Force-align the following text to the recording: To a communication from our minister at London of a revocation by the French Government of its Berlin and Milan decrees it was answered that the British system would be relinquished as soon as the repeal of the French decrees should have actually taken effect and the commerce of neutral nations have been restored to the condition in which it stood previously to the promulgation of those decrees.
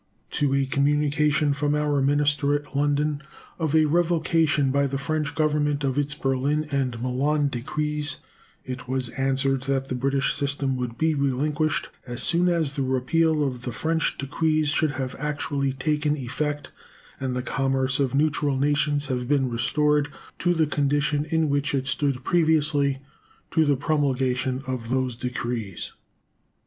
To 0.31 0.55
a 0.55 0.65
communication 0.65 1.53
from 1.53 1.75
our 1.75 2.01
minister 2.01 2.55
at 2.55 2.75
London 2.75 3.21
of 3.59 3.75
a 3.75 3.85
revocation 3.85 4.71
by 4.71 4.87
the 4.87 4.97
French 4.97 5.35
Government 5.35 5.83
of 5.83 5.95
its 5.95 6.15
Berlin 6.15 6.67
and 6.71 6.99
Milan 7.03 7.49
decrees 7.49 8.17
it 8.65 8.87
was 8.87 9.09
answered 9.09 9.61
that 9.65 9.89
the 9.89 9.93
British 9.93 10.33
system 10.33 10.75
would 10.75 10.97
be 10.97 11.13
relinquished 11.13 11.89
as 12.07 12.23
soon 12.23 12.49
as 12.49 12.71
the 12.75 12.81
repeal 12.81 13.43
of 13.43 13.61
the 13.61 13.71
French 13.71 14.17
decrees 14.17 14.69
should 14.69 14.89
have 14.93 15.13
actually 15.19 15.71
taken 15.71 16.17
effect 16.17 16.71
and 17.19 17.35
the 17.35 17.43
commerce 17.43 17.99
of 17.99 18.15
neutral 18.15 18.57
nations 18.57 19.05
have 19.05 19.27
been 19.27 19.49
restored 19.51 20.09
to 20.39 20.55
the 20.55 20.65
condition 20.65 21.25
in 21.25 21.47
which 21.47 21.75
it 21.75 21.85
stood 21.85 22.23
previously 22.23 22.97
to 23.51 23.65
the 23.65 23.77
promulgation 23.77 24.63
of 24.65 24.89
those 24.89 25.15
decrees. 25.15 25.91